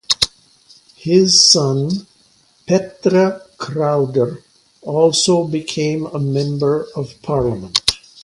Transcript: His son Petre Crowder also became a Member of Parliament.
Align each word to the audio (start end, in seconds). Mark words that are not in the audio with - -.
His 0.95 1.47
son 1.47 2.07
Petre 2.65 3.39
Crowder 3.59 4.39
also 4.81 5.43
became 5.43 6.07
a 6.07 6.17
Member 6.17 6.87
of 6.95 7.21
Parliament. 7.21 7.79